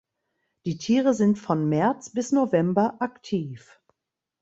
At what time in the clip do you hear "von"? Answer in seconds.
1.37-1.69